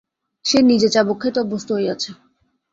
[0.45, 2.09] সে নিজে চাবুক খাইতে অভ্যস্ত হইয়াছে।